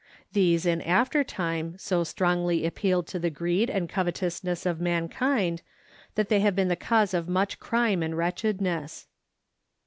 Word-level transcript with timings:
These 0.33 0.65
in 0.65 0.81
after 0.81 1.23
time 1.23 1.75
so 1.77 2.03
strongly 2.03 2.65
appealed 2.65 3.05
to 3.05 3.19
the 3.19 3.29
greed 3.29 3.69
and 3.69 3.87
covetousness 3.87 4.65
of 4.65 4.81
mankind 4.81 5.61
that 6.15 6.27
they 6.27 6.39
have 6.39 6.55
been 6.55 6.69
the 6.69 6.75
cause 6.75 7.13
of 7.13 7.29
much 7.29 7.59
crime 7.59 8.01
and 8.01 8.17
wretchedness. 8.17 9.05